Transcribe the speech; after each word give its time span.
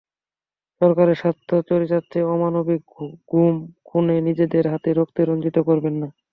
সরকারের 0.81 1.17
স্বার্থ 1.17 1.49
চরিতার্থে 1.69 2.19
অমানবিক 2.33 2.81
গুম, 3.29 3.55
খুনে 3.85 4.15
নিজেদের 4.27 4.63
হাত 4.67 4.85
রক্তে 4.91 5.21
রঞ্জিত 5.23 5.57
করবেন 5.67 5.95
না। 6.01 6.07